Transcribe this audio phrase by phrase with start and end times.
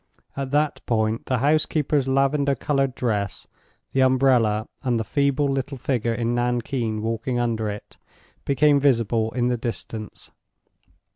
[0.35, 3.45] At that point the housekeeper's lavender colored dress,
[3.93, 7.99] the umbrella, and the feeble little figure in nankeen walking under it,
[8.43, 10.31] became visible in the distance.